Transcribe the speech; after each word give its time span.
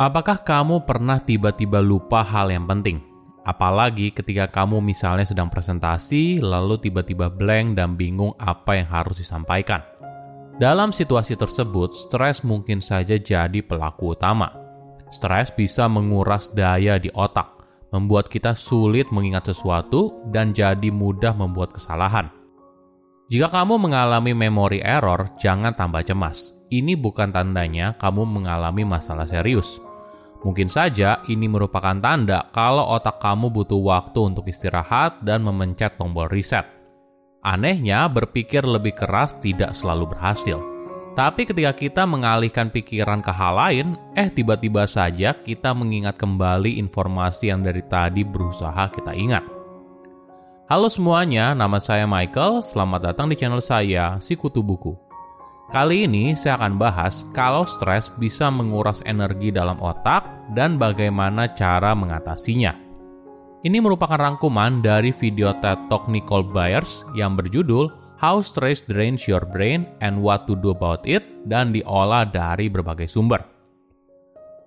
Apakah 0.00 0.40
kamu 0.40 0.88
pernah 0.88 1.20
tiba-tiba 1.20 1.84
lupa 1.84 2.24
hal 2.24 2.48
yang 2.48 2.64
penting? 2.64 3.04
Apalagi 3.44 4.08
ketika 4.08 4.48
kamu 4.48 4.80
misalnya 4.80 5.28
sedang 5.28 5.52
presentasi, 5.52 6.40
lalu 6.40 6.80
tiba-tiba 6.80 7.28
blank 7.28 7.76
dan 7.76 8.00
bingung 8.00 8.32
apa 8.40 8.80
yang 8.80 8.88
harus 8.88 9.20
disampaikan. 9.20 9.84
Dalam 10.56 10.88
situasi 10.88 11.36
tersebut, 11.36 11.92
stres 11.92 12.40
mungkin 12.40 12.80
saja 12.80 13.20
jadi 13.20 13.60
pelaku 13.60 14.16
utama. 14.16 14.48
Stres 15.12 15.52
bisa 15.52 15.84
menguras 15.84 16.48
daya 16.48 16.96
di 16.96 17.12
otak, 17.12 17.60
membuat 17.92 18.32
kita 18.32 18.56
sulit 18.56 19.12
mengingat 19.12 19.52
sesuatu, 19.52 20.16
dan 20.32 20.56
jadi 20.56 20.88
mudah 20.88 21.36
membuat 21.36 21.76
kesalahan. 21.76 22.32
Jika 23.28 23.52
kamu 23.52 23.76
mengalami 23.76 24.32
memory 24.32 24.80
error, 24.80 25.28
jangan 25.36 25.76
tambah 25.76 26.00
cemas. 26.08 26.56
Ini 26.72 26.96
bukan 26.96 27.36
tandanya 27.36 28.00
kamu 28.00 28.24
mengalami 28.24 28.88
masalah 28.88 29.28
serius 29.28 29.89
Mungkin 30.40 30.72
saja 30.72 31.20
ini 31.28 31.44
merupakan 31.52 31.92
tanda 32.00 32.48
kalau 32.48 32.96
otak 32.96 33.20
kamu 33.20 33.52
butuh 33.52 33.76
waktu 33.76 34.32
untuk 34.32 34.48
istirahat 34.48 35.20
dan 35.20 35.44
memencet 35.44 36.00
tombol 36.00 36.32
reset. 36.32 36.64
Anehnya, 37.44 38.08
berpikir 38.08 38.64
lebih 38.64 38.96
keras 38.96 39.36
tidak 39.40 39.76
selalu 39.76 40.12
berhasil. 40.12 40.60
Tapi 41.12 41.44
ketika 41.44 41.72
kita 41.76 42.02
mengalihkan 42.08 42.72
pikiran 42.72 43.20
ke 43.20 43.32
hal 43.32 43.56
lain, 43.56 43.86
eh 44.16 44.32
tiba-tiba 44.32 44.88
saja 44.88 45.36
kita 45.36 45.76
mengingat 45.76 46.16
kembali 46.16 46.80
informasi 46.80 47.52
yang 47.52 47.60
dari 47.60 47.84
tadi 47.84 48.24
berusaha 48.24 48.88
kita 48.88 49.12
ingat. 49.12 49.44
Halo 50.70 50.86
semuanya, 50.86 51.52
nama 51.52 51.82
saya 51.82 52.06
Michael. 52.06 52.62
Selamat 52.62 53.12
datang 53.12 53.26
di 53.26 53.34
channel 53.34 53.60
saya, 53.60 54.22
Si 54.22 54.38
Kutu 54.38 54.62
Buku. 54.62 55.09
Kali 55.70 56.02
ini 56.02 56.34
saya 56.34 56.58
akan 56.58 56.82
bahas 56.82 57.22
kalau 57.30 57.62
stres 57.62 58.10
bisa 58.18 58.50
menguras 58.50 59.06
energi 59.06 59.54
dalam 59.54 59.78
otak 59.78 60.26
dan 60.50 60.82
bagaimana 60.82 61.46
cara 61.54 61.94
mengatasinya. 61.94 62.74
Ini 63.62 63.78
merupakan 63.78 64.18
rangkuman 64.18 64.82
dari 64.82 65.14
video 65.14 65.54
TED 65.62 65.86
Talk 65.86 66.10
Nicole 66.10 66.42
Byers 66.50 67.06
yang 67.14 67.38
berjudul 67.38 67.86
How 68.18 68.42
Stress 68.42 68.82
Drains 68.82 69.30
Your 69.30 69.46
Brain 69.46 69.86
and 70.02 70.18
What 70.18 70.50
to 70.50 70.58
Do 70.58 70.74
About 70.74 71.06
It 71.06 71.22
dan 71.46 71.70
diolah 71.70 72.26
dari 72.26 72.66
berbagai 72.66 73.06
sumber. 73.06 73.38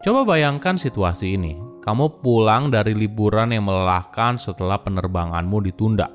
Coba 0.07 0.23
bayangkan 0.23 0.79
situasi 0.79 1.35
ini. 1.35 1.59
Kamu 1.83 2.23
pulang 2.23 2.71
dari 2.71 2.95
liburan 2.95 3.51
yang 3.51 3.67
melelahkan 3.67 4.39
setelah 4.39 4.79
penerbanganmu 4.79 5.67
ditunda. 5.67 6.07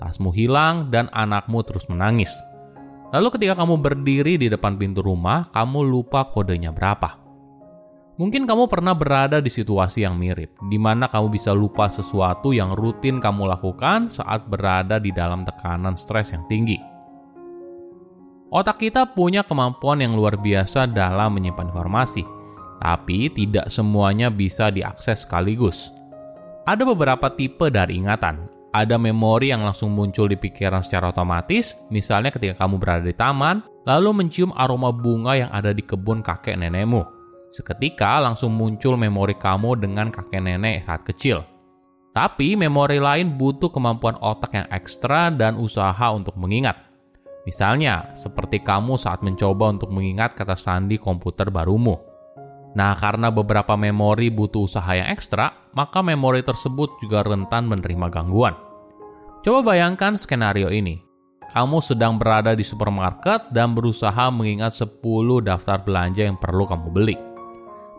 Tasmu 0.00 0.32
hilang 0.32 0.88
dan 0.88 1.12
anakmu 1.12 1.60
terus 1.60 1.84
menangis. 1.92 2.32
Lalu 3.10 3.28
ketika 3.34 3.58
kamu 3.58 3.74
berdiri 3.82 4.38
di 4.38 4.46
depan 4.46 4.78
pintu 4.78 5.02
rumah, 5.02 5.50
kamu 5.50 5.82
lupa 5.82 6.30
kodenya 6.30 6.70
berapa. 6.70 7.18
Mungkin 8.20 8.44
kamu 8.44 8.68
pernah 8.68 8.92
berada 8.94 9.40
di 9.40 9.48
situasi 9.48 10.04
yang 10.04 10.14
mirip, 10.14 10.54
di 10.68 10.76
mana 10.76 11.08
kamu 11.08 11.32
bisa 11.32 11.50
lupa 11.50 11.88
sesuatu 11.90 12.52
yang 12.54 12.76
rutin 12.76 13.18
kamu 13.18 13.48
lakukan 13.48 14.12
saat 14.12 14.46
berada 14.46 15.00
di 15.00 15.10
dalam 15.10 15.42
tekanan 15.42 15.96
stres 15.96 16.36
yang 16.36 16.44
tinggi. 16.46 16.76
Otak 18.52 18.82
kita 18.82 19.08
punya 19.10 19.40
kemampuan 19.42 20.04
yang 20.04 20.14
luar 20.14 20.36
biasa 20.36 20.86
dalam 20.90 21.34
menyimpan 21.34 21.72
informasi, 21.72 22.22
tapi 22.78 23.32
tidak 23.32 23.72
semuanya 23.72 24.28
bisa 24.28 24.68
diakses 24.68 25.24
sekaligus. 25.24 25.90
Ada 26.68 26.84
beberapa 26.84 27.32
tipe 27.32 27.72
dari 27.72 27.98
ingatan, 27.98 28.59
ada 28.70 28.96
memori 28.96 29.50
yang 29.50 29.66
langsung 29.66 29.90
muncul 29.90 30.30
di 30.30 30.38
pikiran 30.38 30.82
secara 30.82 31.10
otomatis, 31.10 31.74
misalnya 31.90 32.30
ketika 32.30 32.62
kamu 32.64 32.78
berada 32.78 33.02
di 33.02 33.14
taman, 33.14 33.62
lalu 33.82 34.22
mencium 34.22 34.54
aroma 34.54 34.94
bunga 34.94 35.34
yang 35.34 35.50
ada 35.50 35.74
di 35.74 35.82
kebun 35.82 36.22
kakek 36.22 36.54
nenekmu. 36.54 37.02
Seketika 37.50 38.22
langsung 38.22 38.54
muncul 38.54 38.94
memori 38.94 39.34
kamu 39.34 39.74
dengan 39.82 40.14
kakek 40.14 40.38
nenek 40.38 40.86
saat 40.86 41.02
kecil. 41.02 41.42
Tapi 42.14 42.54
memori 42.54 43.02
lain 43.02 43.34
butuh 43.34 43.70
kemampuan 43.70 44.18
otak 44.22 44.54
yang 44.54 44.66
ekstra 44.70 45.30
dan 45.34 45.58
usaha 45.58 46.10
untuk 46.14 46.38
mengingat. 46.38 46.78
Misalnya, 47.46 48.14
seperti 48.14 48.62
kamu 48.62 48.94
saat 48.94 49.22
mencoba 49.26 49.70
untuk 49.74 49.90
mengingat 49.90 50.38
kata 50.38 50.54
sandi 50.54 50.94
komputer 50.98 51.50
barumu. 51.50 51.98
Nah, 52.78 52.94
karena 52.94 53.34
beberapa 53.34 53.74
memori 53.74 54.30
butuh 54.30 54.66
usaha 54.70 54.94
yang 54.94 55.10
ekstra, 55.10 55.50
maka 55.76 56.02
memori 56.02 56.42
tersebut 56.42 56.98
juga 56.98 57.22
rentan 57.22 57.66
menerima 57.70 58.06
gangguan. 58.10 58.54
Coba 59.40 59.72
bayangkan 59.72 60.20
skenario 60.20 60.68
ini. 60.68 61.00
Kamu 61.50 61.82
sedang 61.82 62.14
berada 62.14 62.54
di 62.54 62.62
supermarket 62.62 63.50
dan 63.50 63.74
berusaha 63.74 64.30
mengingat 64.30 64.70
10 64.70 65.02
daftar 65.42 65.82
belanja 65.82 66.22
yang 66.22 66.38
perlu 66.38 66.62
kamu 66.62 66.88
beli. 66.94 67.16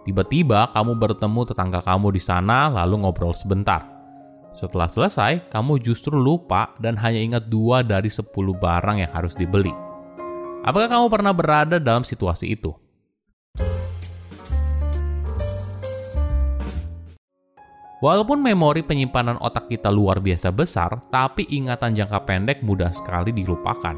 Tiba-tiba 0.07 0.71
kamu 0.71 0.97
bertemu 0.97 1.41
tetangga 1.51 1.83
kamu 1.83 2.15
di 2.15 2.21
sana 2.23 2.71
lalu 2.71 3.03
ngobrol 3.03 3.35
sebentar. 3.35 3.85
Setelah 4.51 4.87
selesai, 4.91 5.47
kamu 5.51 5.79
justru 5.79 6.15
lupa 6.15 6.75
dan 6.79 6.99
hanya 6.99 7.19
ingat 7.19 7.43
dua 7.47 7.83
dari 7.83 8.11
10 8.11 8.31
barang 8.35 8.97
yang 8.99 9.11
harus 9.11 9.35
dibeli. 9.35 9.71
Apakah 10.61 10.91
kamu 10.91 11.07
pernah 11.07 11.33
berada 11.33 11.77
dalam 11.79 12.03
situasi 12.03 12.55
itu? 12.55 12.71
Walaupun 18.01 18.41
memori 18.41 18.81
penyimpanan 18.81 19.38
otak 19.38 19.69
kita 19.69 19.94
luar 19.94 20.17
biasa 20.17 20.50
besar, 20.50 20.97
tapi 21.13 21.45
ingatan 21.53 21.94
jangka 21.94 22.25
pendek 22.25 22.66
mudah 22.66 22.89
sekali 22.89 23.29
dilupakan. 23.29 23.94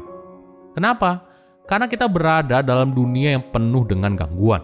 Kenapa? 0.76 1.24
Karena 1.64 1.88
kita 1.88 2.04
berada 2.04 2.60
dalam 2.60 2.92
dunia 2.92 3.40
yang 3.40 3.44
penuh 3.48 3.88
dengan 3.88 4.12
gangguan. 4.12 4.60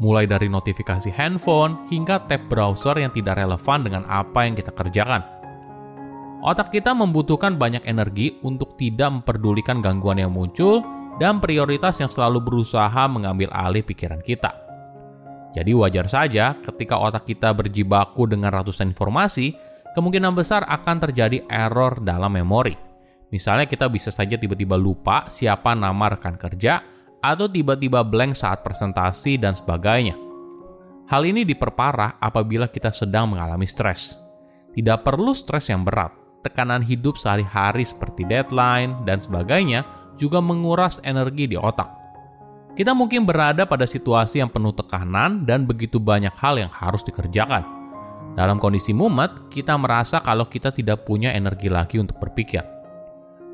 Mulai 0.00 0.24
dari 0.24 0.48
notifikasi 0.48 1.12
handphone 1.12 1.76
hingga 1.92 2.24
tab 2.24 2.48
browser 2.48 2.96
yang 2.96 3.12
tidak 3.12 3.36
relevan 3.36 3.84
dengan 3.84 4.08
apa 4.08 4.48
yang 4.48 4.56
kita 4.56 4.72
kerjakan. 4.72 5.20
Otak 6.40 6.72
kita 6.72 6.96
membutuhkan 6.96 7.60
banyak 7.60 7.84
energi 7.84 8.40
untuk 8.40 8.80
tidak 8.80 9.12
memperdulikan 9.12 9.84
gangguan 9.84 10.24
yang 10.24 10.32
muncul 10.32 10.80
dan 11.20 11.36
prioritas 11.36 12.00
yang 12.00 12.08
selalu 12.08 12.40
berusaha 12.40 13.04
mengambil 13.12 13.52
alih 13.52 13.84
pikiran 13.84 14.24
kita. 14.24 14.63
Jadi 15.54 15.70
wajar 15.70 16.10
saja 16.10 16.58
ketika 16.58 16.98
otak 16.98 17.30
kita 17.30 17.54
berjibaku 17.54 18.26
dengan 18.26 18.50
ratusan 18.50 18.90
informasi, 18.90 19.54
kemungkinan 19.94 20.34
besar 20.34 20.66
akan 20.66 20.98
terjadi 20.98 21.46
error 21.46 22.02
dalam 22.02 22.34
memori. 22.34 22.74
Misalnya 23.30 23.70
kita 23.70 23.86
bisa 23.86 24.10
saja 24.10 24.34
tiba-tiba 24.34 24.74
lupa 24.74 25.30
siapa 25.30 25.78
nama 25.78 26.10
rekan 26.10 26.34
kerja, 26.34 26.82
atau 27.24 27.48
tiba-tiba 27.48 28.04
blank 28.04 28.36
saat 28.36 28.60
presentasi 28.60 29.40
dan 29.40 29.56
sebagainya. 29.56 30.12
Hal 31.08 31.24
ini 31.24 31.48
diperparah 31.48 32.20
apabila 32.20 32.68
kita 32.68 32.92
sedang 32.92 33.32
mengalami 33.32 33.64
stres. 33.64 34.20
Tidak 34.76 35.00
perlu 35.00 35.32
stres 35.32 35.72
yang 35.72 35.86
berat, 35.86 36.12
tekanan 36.44 36.84
hidup 36.84 37.16
sehari-hari 37.16 37.88
seperti 37.88 38.28
deadline 38.28 38.92
dan 39.08 39.16
sebagainya 39.16 39.88
juga 40.20 40.44
menguras 40.44 41.00
energi 41.00 41.48
di 41.48 41.56
otak. 41.56 42.03
Kita 42.74 42.90
mungkin 42.90 43.22
berada 43.22 43.62
pada 43.70 43.86
situasi 43.86 44.42
yang 44.42 44.50
penuh 44.50 44.74
tekanan 44.74 45.46
dan 45.46 45.62
begitu 45.62 46.02
banyak 46.02 46.34
hal 46.34 46.58
yang 46.58 46.70
harus 46.74 47.06
dikerjakan. 47.06 47.62
Dalam 48.34 48.58
kondisi 48.58 48.90
mumet, 48.90 49.46
kita 49.46 49.78
merasa 49.78 50.18
kalau 50.18 50.50
kita 50.50 50.74
tidak 50.74 51.06
punya 51.06 51.30
energi 51.30 51.70
lagi 51.70 52.02
untuk 52.02 52.18
berpikir. 52.18 52.66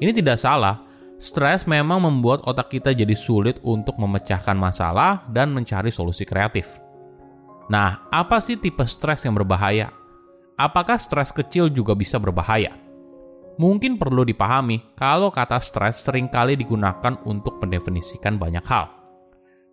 Ini 0.01 0.17
tidak 0.17 0.41
salah, 0.41 0.81
stres 1.21 1.69
memang 1.69 2.01
membuat 2.01 2.49
otak 2.49 2.73
kita 2.73 2.97
jadi 2.97 3.13
sulit 3.13 3.61
untuk 3.61 4.01
memecahkan 4.01 4.57
masalah 4.57 5.29
dan 5.29 5.53
mencari 5.53 5.93
solusi 5.93 6.25
kreatif. 6.25 6.81
Nah, 7.69 8.09
apa 8.09 8.41
sih 8.41 8.57
tipe 8.57 8.89
stres 8.89 9.29
yang 9.29 9.37
berbahaya? 9.37 9.93
Apakah 10.57 10.97
stres 10.97 11.29
kecil 11.29 11.69
juga 11.69 11.93
bisa 11.93 12.17
berbahaya? 12.17 12.73
Mungkin 13.61 14.01
perlu 14.01 14.25
dipahami 14.25 14.97
kalau 14.97 15.29
kata 15.29 15.61
stres 15.61 16.09
sering 16.09 16.33
kali 16.33 16.57
digunakan 16.57 17.21
untuk 17.29 17.61
mendefinisikan 17.61 18.41
banyak 18.41 18.65
hal. 18.65 19.00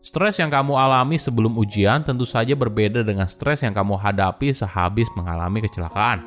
Stres 0.08 0.40
yang 0.40 0.48
kamu 0.48 0.72
alami 0.72 1.20
sebelum 1.20 1.60
ujian 1.60 2.00
tentu 2.00 2.24
saja 2.24 2.56
berbeda 2.56 3.04
dengan 3.04 3.28
stres 3.28 3.68
yang 3.68 3.76
kamu 3.76 4.00
hadapi 4.00 4.56
sehabis 4.56 5.12
mengalami 5.20 5.60
kecelakaan. 5.68 6.24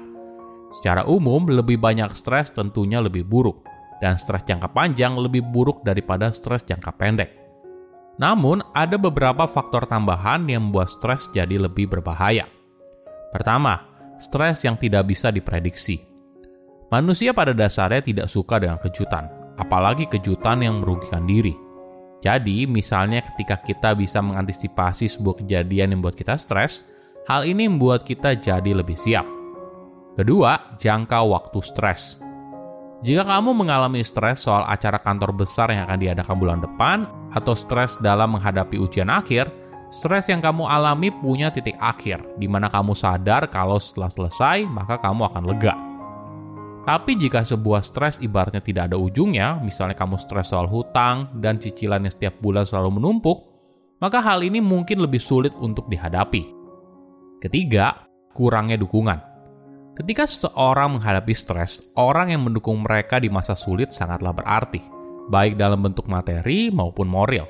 Secara 0.68 1.08
umum, 1.08 1.48
lebih 1.48 1.80
banyak 1.80 2.12
stres 2.12 2.52
tentunya 2.52 3.00
lebih 3.00 3.24
buruk, 3.24 3.64
dan 4.04 4.20
stres 4.20 4.44
jangka 4.44 4.68
panjang 4.76 5.16
lebih 5.16 5.40
buruk 5.48 5.80
daripada 5.80 6.28
stres 6.28 6.60
jangka 6.68 6.92
pendek. 6.92 7.32
Namun, 8.20 8.60
ada 8.76 9.00
beberapa 9.00 9.48
faktor 9.48 9.88
tambahan 9.88 10.44
yang 10.44 10.68
membuat 10.68 10.92
stres 10.92 11.32
jadi 11.32 11.56
lebih 11.56 11.88
berbahaya. 11.88 12.44
Pertama, 13.32 13.80
stres 14.20 14.60
yang 14.60 14.76
tidak 14.76 15.08
bisa 15.08 15.32
diprediksi. 15.32 16.04
Manusia 16.92 17.32
pada 17.32 17.56
dasarnya 17.56 18.04
tidak 18.04 18.28
suka 18.28 18.60
dengan 18.60 18.76
kejutan, 18.76 19.56
apalagi 19.56 20.04
kejutan 20.04 20.60
yang 20.60 20.84
merugikan 20.84 21.24
diri. 21.24 21.69
Jadi, 22.20 22.68
misalnya 22.68 23.24
ketika 23.24 23.56
kita 23.56 23.96
bisa 23.96 24.20
mengantisipasi 24.20 25.08
sebuah 25.08 25.40
kejadian 25.40 25.96
yang 25.96 26.04
membuat 26.04 26.20
kita 26.20 26.36
stres, 26.36 26.84
hal 27.24 27.48
ini 27.48 27.64
membuat 27.68 28.04
kita 28.04 28.36
jadi 28.36 28.76
lebih 28.76 28.96
siap. 28.96 29.24
Kedua, 30.20 30.76
jangka 30.76 31.24
waktu 31.24 31.58
stres. 31.64 32.20
Jika 33.00 33.24
kamu 33.24 33.56
mengalami 33.56 34.04
stres 34.04 34.44
soal 34.44 34.68
acara 34.68 35.00
kantor 35.00 35.32
besar 35.32 35.72
yang 35.72 35.88
akan 35.88 35.96
diadakan 35.96 36.36
bulan 36.36 36.60
depan, 36.60 37.08
atau 37.32 37.56
stres 37.56 37.96
dalam 38.04 38.36
menghadapi 38.36 38.76
ujian 38.76 39.08
akhir, 39.08 39.48
stres 39.88 40.28
yang 40.28 40.44
kamu 40.44 40.68
alami 40.68 41.08
punya 41.08 41.48
titik 41.48 41.80
akhir, 41.80 42.20
di 42.36 42.44
mana 42.44 42.68
kamu 42.68 42.92
sadar 42.92 43.48
kalau 43.48 43.80
setelah 43.80 44.12
selesai, 44.12 44.68
maka 44.68 45.00
kamu 45.00 45.24
akan 45.32 45.44
lega. 45.48 45.89
Tapi 46.90 47.14
jika 47.14 47.46
sebuah 47.46 47.86
stres 47.86 48.18
ibaratnya 48.18 48.58
tidak 48.58 48.90
ada 48.90 48.98
ujungnya, 48.98 49.62
misalnya 49.62 49.94
kamu 49.94 50.18
stres 50.18 50.50
soal 50.50 50.66
hutang 50.66 51.30
dan 51.38 51.54
cicilannya 51.54 52.10
setiap 52.10 52.42
bulan 52.42 52.66
selalu 52.66 52.98
menumpuk, 52.98 53.46
maka 54.02 54.18
hal 54.18 54.42
ini 54.42 54.58
mungkin 54.58 54.98
lebih 54.98 55.22
sulit 55.22 55.54
untuk 55.62 55.86
dihadapi. 55.86 56.50
Ketiga, 57.38 58.10
kurangnya 58.34 58.74
dukungan. 58.74 59.22
Ketika 59.94 60.26
seseorang 60.26 60.98
menghadapi 60.98 61.30
stres, 61.30 61.94
orang 61.94 62.34
yang 62.34 62.42
mendukung 62.42 62.82
mereka 62.82 63.22
di 63.22 63.30
masa 63.30 63.54
sulit 63.54 63.94
sangatlah 63.94 64.34
berarti, 64.34 64.82
baik 65.30 65.54
dalam 65.54 65.86
bentuk 65.86 66.10
materi 66.10 66.74
maupun 66.74 67.06
moral. 67.06 67.46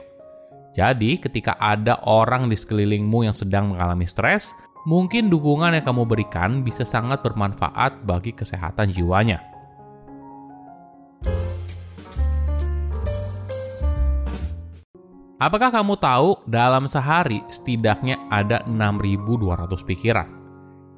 Jadi, 0.76 1.16
ketika 1.16 1.56
ada 1.56 1.96
orang 2.04 2.52
di 2.52 2.60
sekelilingmu 2.60 3.24
yang 3.24 3.32
sedang 3.32 3.72
mengalami 3.72 4.04
stres, 4.04 4.52
mungkin 4.88 5.28
dukungan 5.28 5.76
yang 5.76 5.84
kamu 5.84 6.04
berikan 6.08 6.64
bisa 6.64 6.86
sangat 6.86 7.20
bermanfaat 7.20 8.04
bagi 8.04 8.32
kesehatan 8.32 8.88
jiwanya. 8.88 9.44
Apakah 15.40 15.72
kamu 15.72 15.96
tahu 15.96 16.44
dalam 16.44 16.84
sehari 16.84 17.40
setidaknya 17.48 18.20
ada 18.28 18.60
6.200 18.68 19.88
pikiran? 19.88 20.28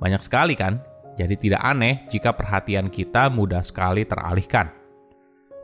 Banyak 0.02 0.18
sekali 0.18 0.58
kan? 0.58 0.82
Jadi 1.14 1.38
tidak 1.38 1.62
aneh 1.62 2.02
jika 2.10 2.34
perhatian 2.34 2.90
kita 2.90 3.30
mudah 3.30 3.62
sekali 3.62 4.02
teralihkan. 4.02 4.66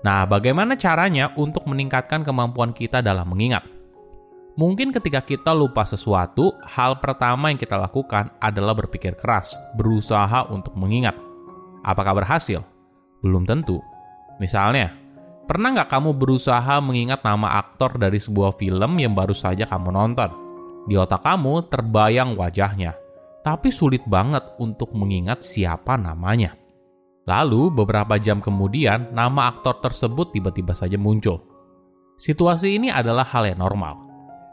Nah, 0.06 0.22
bagaimana 0.30 0.78
caranya 0.78 1.34
untuk 1.34 1.66
meningkatkan 1.66 2.22
kemampuan 2.22 2.70
kita 2.70 3.02
dalam 3.02 3.26
mengingat? 3.26 3.77
Mungkin 4.58 4.90
ketika 4.90 5.22
kita 5.22 5.54
lupa 5.54 5.86
sesuatu, 5.86 6.50
hal 6.66 6.98
pertama 6.98 7.54
yang 7.54 7.62
kita 7.62 7.78
lakukan 7.78 8.34
adalah 8.42 8.74
berpikir 8.74 9.14
keras, 9.14 9.54
berusaha 9.78 10.50
untuk 10.50 10.74
mengingat. 10.74 11.14
Apakah 11.86 12.18
berhasil? 12.18 12.66
Belum 13.22 13.46
tentu. 13.46 13.78
Misalnya, 14.42 14.98
pernah 15.46 15.78
nggak 15.78 15.86
kamu 15.86 16.10
berusaha 16.10 16.82
mengingat 16.82 17.22
nama 17.22 17.54
aktor 17.54 18.02
dari 18.02 18.18
sebuah 18.18 18.58
film 18.58 18.98
yang 18.98 19.14
baru 19.14 19.30
saja 19.30 19.62
kamu 19.62 19.94
nonton? 19.94 20.30
Di 20.90 20.98
otak 20.98 21.22
kamu 21.22 21.70
terbayang 21.70 22.34
wajahnya, 22.34 22.98
tapi 23.46 23.70
sulit 23.70 24.02
banget 24.10 24.42
untuk 24.58 24.90
mengingat 24.90 25.46
siapa 25.46 25.94
namanya. 25.94 26.58
Lalu, 27.30 27.70
beberapa 27.78 28.18
jam 28.18 28.42
kemudian, 28.42 29.14
nama 29.14 29.54
aktor 29.54 29.78
tersebut 29.78 30.34
tiba-tiba 30.34 30.74
saja 30.74 30.98
muncul. 30.98 31.46
Situasi 32.18 32.74
ini 32.74 32.90
adalah 32.90 33.22
hal 33.22 33.46
yang 33.46 33.62
normal 33.62 34.07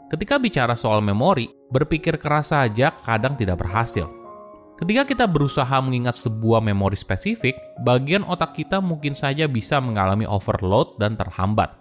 Ketika 0.06 0.38
bicara 0.38 0.78
soal 0.78 1.02
memori, 1.02 1.50
berpikir 1.66 2.14
keras 2.22 2.54
saja 2.54 2.94
kadang 2.94 3.34
tidak 3.34 3.58
berhasil. 3.58 4.06
Ketika 4.78 5.02
kita 5.02 5.24
berusaha 5.26 5.74
mengingat 5.82 6.14
sebuah 6.14 6.62
memori 6.62 6.94
spesifik, 6.94 7.58
bagian 7.82 8.22
otak 8.22 8.54
kita 8.54 8.78
mungkin 8.78 9.18
saja 9.18 9.50
bisa 9.50 9.82
mengalami 9.82 10.22
overload 10.22 10.94
dan 11.02 11.18
terhambat. 11.18 11.74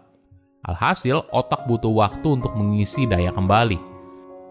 Alhasil, 0.66 1.22
otak 1.30 1.70
butuh 1.70 1.94
waktu 1.94 2.42
untuk 2.42 2.58
mengisi 2.58 3.06
daya 3.06 3.30
kembali. 3.30 3.78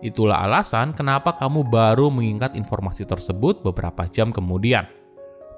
Itulah 0.06 0.47
alasan 0.47 0.94
kenapa 0.94 1.35
kamu 1.35 1.67
baru 1.67 2.15
mengingat 2.15 2.55
informasi 2.55 3.03
tersebut 3.03 3.65
beberapa 3.67 4.06
jam 4.06 4.31
kemudian. 4.31 4.87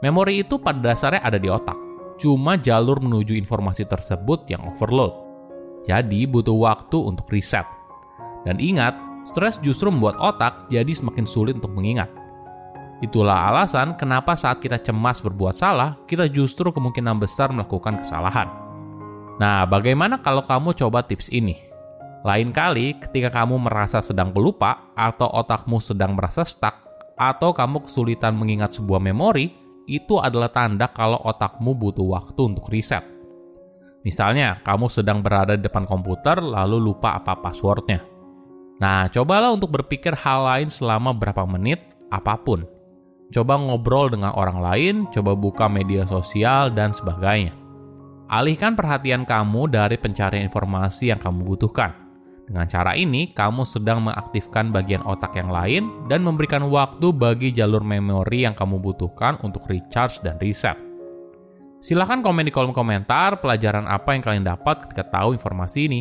Memori 0.01 0.41
itu 0.41 0.57
pada 0.57 0.81
dasarnya 0.81 1.21
ada 1.21 1.37
di 1.37 1.53
otak, 1.53 1.77
cuma 2.17 2.57
jalur 2.57 2.97
menuju 2.97 3.37
informasi 3.37 3.85
tersebut 3.85 4.49
yang 4.49 4.65
overload. 4.73 5.13
Jadi 5.85 6.25
butuh 6.25 6.57
waktu 6.57 6.97
untuk 6.97 7.29
riset. 7.29 7.76
Dan 8.47 8.63
ingat, 8.63 8.95
stres 9.27 9.59
justru 9.59 9.91
membuat 9.91 10.17
otak 10.23 10.71
jadi 10.71 10.95
semakin 10.95 11.27
sulit 11.27 11.59
untuk 11.59 11.75
mengingat. 11.75 12.07
Itulah 13.05 13.53
alasan 13.53 13.99
kenapa 13.99 14.39
saat 14.39 14.63
kita 14.63 14.81
cemas 14.81 15.21
berbuat 15.21 15.53
salah, 15.53 15.99
kita 16.09 16.31
justru 16.31 16.73
kemungkinan 16.73 17.21
besar 17.21 17.53
melakukan 17.53 18.01
kesalahan. 18.01 18.49
Nah, 19.37 19.69
bagaimana 19.69 20.23
kalau 20.25 20.41
kamu 20.41 20.73
coba 20.73 21.05
tips 21.05 21.29
ini? 21.29 21.61
Lain 22.25 22.57
kali, 22.57 22.97
ketika 22.97 23.29
kamu 23.45 23.69
merasa 23.69 24.01
sedang 24.01 24.33
pelupa, 24.33 24.89
atau 24.97 25.29
otakmu 25.29 25.77
sedang 25.77 26.17
merasa 26.17 26.41
stuck, 26.41 26.73
atau 27.21 27.53
kamu 27.53 27.85
kesulitan 27.85 28.33
mengingat 28.33 28.73
sebuah 28.81 29.03
memori, 29.03 29.53
itu 29.85 30.17
adalah 30.17 30.49
tanda 30.49 30.89
kalau 30.89 31.21
otakmu 31.21 31.77
butuh 31.77 32.17
waktu 32.17 32.41
untuk 32.41 32.67
riset. 32.73 33.05
Misalnya, 34.03 34.65
kamu 34.65 34.89
sedang 34.89 35.21
berada 35.21 35.53
di 35.53 35.69
depan 35.69 35.85
komputer 35.85 36.41
lalu 36.41 36.81
lupa 36.81 37.15
apa 37.19 37.37
passwordnya. 37.39 38.16
Nah, 38.77 39.09
cobalah 39.09 39.57
untuk 39.57 39.73
berpikir 39.73 40.13
hal 40.13 40.45
lain 40.45 40.69
selama 40.69 41.17
berapa 41.17 41.49
menit, 41.49 41.81
apa 42.13 42.37
pun. 42.37 42.69
Coba 43.33 43.59
ngobrol 43.59 44.13
dengan 44.13 44.37
orang 44.37 44.59
lain, 44.63 44.95
coba 45.11 45.35
buka 45.35 45.67
media 45.67 46.07
sosial, 46.07 46.71
dan 46.71 46.95
sebagainya. 46.95 47.57
Alihkan 48.27 48.75
perhatian 48.75 49.23
kamu 49.23 49.71
dari 49.71 49.97
pencarian 49.99 50.47
informasi 50.47 51.15
yang 51.15 51.19
kamu 51.23 51.47
butuhkan. 51.47 51.95
Dengan 52.47 52.67
cara 52.71 52.95
ini, 52.95 53.35
kamu 53.35 53.67
sedang 53.67 54.07
mengaktifkan 54.07 54.71
bagian 54.71 55.03
otak 55.03 55.35
yang 55.35 55.51
lain 55.51 56.07
dan 56.07 56.23
memberikan 56.23 56.63
waktu 56.71 57.11
bagi 57.11 57.51
jalur 57.51 57.83
memori 57.83 58.47
yang 58.47 58.55
kamu 58.55 58.79
butuhkan 58.79 59.35
untuk 59.43 59.67
recharge 59.67 60.23
dan 60.23 60.39
reset. 60.39 60.79
Silahkan 61.83 62.23
komen 62.23 62.47
di 62.47 62.55
kolom 62.55 62.71
komentar 62.71 63.43
pelajaran 63.43 63.87
apa 63.91 64.15
yang 64.15 64.23
kalian 64.23 64.47
dapat 64.47 64.87
ketika 64.87 65.07
tahu 65.07 65.35
informasi 65.35 65.91
ini. 65.91 66.01